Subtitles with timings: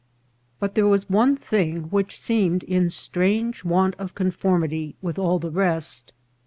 [0.59, 5.51] But there was one thing which seemed in strange want of conformity with all the
[5.51, 6.11] rest.